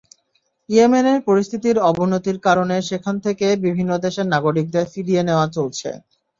ইয়েমেনের 0.69 1.19
পরিস্থিতির 1.27 1.77
অবনতির 1.89 2.37
কারণে 2.39 2.75
সেখান 2.89 3.15
থেকে 3.25 3.45
বিভিন্ন 3.65 3.91
দেশের 4.05 4.27
নাগরিকদের 4.33 4.85
ফিরিয়ে 4.93 5.21
নেওয়া 5.27 5.47
চলছে। 5.55 5.89